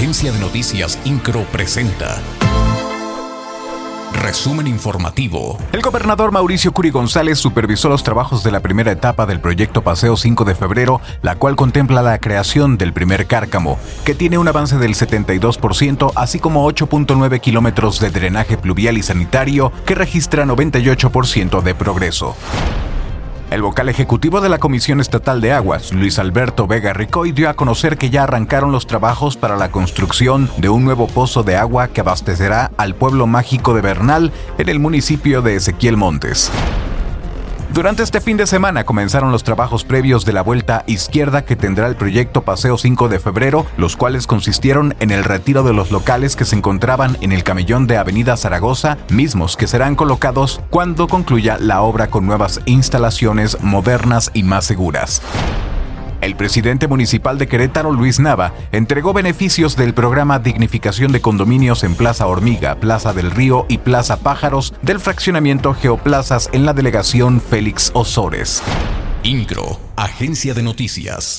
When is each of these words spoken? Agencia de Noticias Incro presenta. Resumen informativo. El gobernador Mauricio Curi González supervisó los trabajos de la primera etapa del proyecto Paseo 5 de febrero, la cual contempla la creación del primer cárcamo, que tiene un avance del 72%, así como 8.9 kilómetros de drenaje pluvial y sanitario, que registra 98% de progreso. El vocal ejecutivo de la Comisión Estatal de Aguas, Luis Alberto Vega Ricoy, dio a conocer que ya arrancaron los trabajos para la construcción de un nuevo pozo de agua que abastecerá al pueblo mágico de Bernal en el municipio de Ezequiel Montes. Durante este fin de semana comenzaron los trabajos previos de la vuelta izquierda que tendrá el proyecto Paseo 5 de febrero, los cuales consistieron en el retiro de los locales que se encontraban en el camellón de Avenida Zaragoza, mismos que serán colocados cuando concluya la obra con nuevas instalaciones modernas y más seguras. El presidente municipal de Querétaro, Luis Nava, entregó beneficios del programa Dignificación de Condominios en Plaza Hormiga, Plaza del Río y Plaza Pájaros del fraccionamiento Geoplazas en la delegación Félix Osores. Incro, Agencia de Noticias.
Agencia 0.00 0.32
de 0.32 0.38
Noticias 0.38 0.98
Incro 1.04 1.42
presenta. 1.52 2.22
Resumen 4.14 4.66
informativo. 4.66 5.58
El 5.72 5.82
gobernador 5.82 6.32
Mauricio 6.32 6.72
Curi 6.72 6.88
González 6.88 7.38
supervisó 7.38 7.90
los 7.90 8.02
trabajos 8.02 8.42
de 8.42 8.50
la 8.50 8.60
primera 8.60 8.92
etapa 8.92 9.26
del 9.26 9.40
proyecto 9.40 9.82
Paseo 9.82 10.16
5 10.16 10.46
de 10.46 10.54
febrero, 10.54 11.02
la 11.20 11.36
cual 11.36 11.54
contempla 11.54 12.00
la 12.00 12.18
creación 12.18 12.78
del 12.78 12.94
primer 12.94 13.26
cárcamo, 13.26 13.78
que 14.06 14.14
tiene 14.14 14.38
un 14.38 14.48
avance 14.48 14.78
del 14.78 14.94
72%, 14.94 16.12
así 16.16 16.38
como 16.38 16.66
8.9 16.66 17.38
kilómetros 17.42 18.00
de 18.00 18.08
drenaje 18.08 18.56
pluvial 18.56 18.96
y 18.96 19.02
sanitario, 19.02 19.70
que 19.84 19.94
registra 19.94 20.46
98% 20.46 21.60
de 21.60 21.74
progreso. 21.74 22.36
El 23.50 23.62
vocal 23.62 23.88
ejecutivo 23.88 24.40
de 24.40 24.48
la 24.48 24.58
Comisión 24.58 25.00
Estatal 25.00 25.40
de 25.40 25.50
Aguas, 25.52 25.92
Luis 25.92 26.20
Alberto 26.20 26.68
Vega 26.68 26.92
Ricoy, 26.92 27.32
dio 27.32 27.50
a 27.50 27.54
conocer 27.54 27.98
que 27.98 28.08
ya 28.08 28.22
arrancaron 28.22 28.70
los 28.70 28.86
trabajos 28.86 29.36
para 29.36 29.56
la 29.56 29.72
construcción 29.72 30.48
de 30.58 30.68
un 30.68 30.84
nuevo 30.84 31.08
pozo 31.08 31.42
de 31.42 31.56
agua 31.56 31.88
que 31.88 32.00
abastecerá 32.00 32.70
al 32.76 32.94
pueblo 32.94 33.26
mágico 33.26 33.74
de 33.74 33.80
Bernal 33.80 34.30
en 34.58 34.68
el 34.68 34.78
municipio 34.78 35.42
de 35.42 35.56
Ezequiel 35.56 35.96
Montes. 35.96 36.52
Durante 37.72 38.02
este 38.02 38.20
fin 38.20 38.36
de 38.36 38.48
semana 38.48 38.82
comenzaron 38.82 39.30
los 39.30 39.44
trabajos 39.44 39.84
previos 39.84 40.24
de 40.24 40.32
la 40.32 40.42
vuelta 40.42 40.82
izquierda 40.88 41.44
que 41.44 41.54
tendrá 41.54 41.86
el 41.86 41.94
proyecto 41.94 42.42
Paseo 42.42 42.76
5 42.76 43.08
de 43.08 43.20
febrero, 43.20 43.64
los 43.76 43.96
cuales 43.96 44.26
consistieron 44.26 44.96
en 44.98 45.12
el 45.12 45.22
retiro 45.22 45.62
de 45.62 45.72
los 45.72 45.92
locales 45.92 46.34
que 46.34 46.44
se 46.44 46.56
encontraban 46.56 47.16
en 47.20 47.30
el 47.30 47.44
camellón 47.44 47.86
de 47.86 47.96
Avenida 47.96 48.36
Zaragoza, 48.36 48.98
mismos 49.08 49.56
que 49.56 49.68
serán 49.68 49.94
colocados 49.94 50.60
cuando 50.68 51.06
concluya 51.06 51.58
la 51.60 51.82
obra 51.82 52.10
con 52.10 52.26
nuevas 52.26 52.60
instalaciones 52.66 53.62
modernas 53.62 54.32
y 54.34 54.42
más 54.42 54.64
seguras. 54.64 55.22
El 56.20 56.36
presidente 56.36 56.86
municipal 56.86 57.38
de 57.38 57.46
Querétaro, 57.46 57.92
Luis 57.92 58.20
Nava, 58.20 58.52
entregó 58.72 59.12
beneficios 59.12 59.76
del 59.76 59.94
programa 59.94 60.38
Dignificación 60.38 61.12
de 61.12 61.20
Condominios 61.20 61.82
en 61.82 61.94
Plaza 61.94 62.26
Hormiga, 62.26 62.74
Plaza 62.76 63.12
del 63.12 63.30
Río 63.30 63.64
y 63.68 63.78
Plaza 63.78 64.18
Pájaros 64.18 64.74
del 64.82 65.00
fraccionamiento 65.00 65.72
Geoplazas 65.74 66.50
en 66.52 66.66
la 66.66 66.74
delegación 66.74 67.40
Félix 67.40 67.90
Osores. 67.94 68.62
Incro, 69.22 69.78
Agencia 69.96 70.54
de 70.54 70.62
Noticias. 70.62 71.38